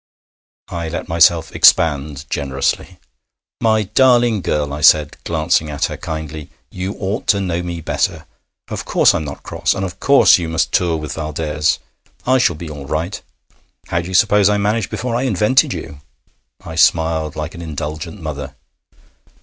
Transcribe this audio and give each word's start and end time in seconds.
I 0.69 0.89
let 0.89 1.07
myself 1.07 1.55
expand 1.55 2.25
generously. 2.31 2.97
'My 3.61 3.83
darling 3.83 4.41
girl!' 4.41 4.73
I 4.73 4.81
said, 4.81 5.15
glancing 5.25 5.69
at 5.69 5.85
her 5.85 5.95
kindly. 5.97 6.49
'You 6.71 6.95
ought 6.97 7.27
to 7.27 7.39
know 7.39 7.61
me 7.61 7.81
better. 7.81 8.25
Of 8.69 8.83
course 8.83 9.13
I'm 9.13 9.23
not 9.25 9.43
cross. 9.43 9.75
And 9.75 9.85
of 9.85 9.99
course 9.99 10.39
you 10.39 10.49
must 10.49 10.71
tour 10.71 10.97
with 10.97 11.13
Valdès. 11.13 11.77
I 12.25 12.39
shall 12.39 12.55
be 12.55 12.67
all 12.71 12.87
right. 12.87 13.21
How 13.89 14.01
do 14.01 14.07
you 14.07 14.15
suppose 14.15 14.49
I 14.49 14.57
managed 14.57 14.89
before 14.89 15.15
I 15.15 15.21
invented 15.21 15.71
you?' 15.71 16.01
I 16.65 16.73
smiled 16.73 17.35
like 17.35 17.53
an 17.53 17.61
indulgent 17.61 18.19
mother. 18.19 18.55